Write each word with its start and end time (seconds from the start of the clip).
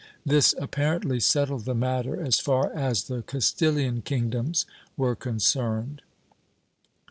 ^ 0.01 0.03
This 0.25 0.55
apparently 0.57 1.19
settled 1.19 1.65
the 1.65 1.75
matter 1.75 2.19
as 2.19 2.39
far 2.39 2.73
as 2.73 3.03
the 3.03 3.21
Castilian 3.21 4.01
kingdoms 4.01 4.65
were 4.97 5.15
concerned. 5.15 6.01